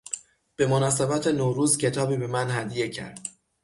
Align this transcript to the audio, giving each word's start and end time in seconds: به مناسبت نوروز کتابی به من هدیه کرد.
به 0.55 0.67
مناسبت 0.67 1.27
نوروز 1.27 1.77
کتابی 1.77 2.17
به 2.17 2.27
من 2.27 2.49
هدیه 2.51 2.89
کرد. 2.89 3.27